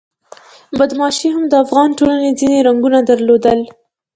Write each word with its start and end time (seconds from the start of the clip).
بدماشي 0.79 1.27
هم 1.35 1.43
د 1.49 1.53
افغان 1.63 1.89
ټولنې 1.97 2.29
ځینې 2.39 2.57
رنګونه 2.67 2.99
درلودل. 3.09 3.59